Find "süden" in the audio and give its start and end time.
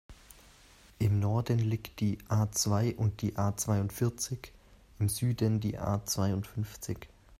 5.09-5.59